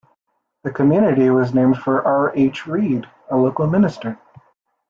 [0.63, 2.31] The community was named for R.
[2.35, 2.65] H.
[2.65, 4.17] Reid, a local minister.